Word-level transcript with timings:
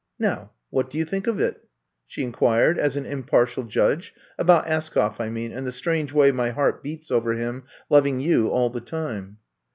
Now, 0.17 0.53
what 0.71 0.89
do 0.89 0.97
you 0.97 1.05
think 1.05 1.27
of 1.27 1.39
it,'' 1.39 1.63
she 2.07 2.23
inquired, 2.23 2.79
as 2.79 2.97
an 2.97 3.05
impartial 3.05 3.61
judge! 3.65 4.15
About 4.35 4.65
Askoff, 4.65 5.19
I 5.19 5.29
mean, 5.29 5.51
and 5.51 5.67
the 5.67 5.71
strange 5.71 6.11
way 6.11 6.31
my 6.31 6.49
heart 6.49 6.81
beats 6.81 7.11
over 7.11 7.33
him, 7.33 7.65
loving 7.87 8.19
you 8.19 8.47
all 8.47 8.71
the 8.71 8.81
time." 8.81 9.37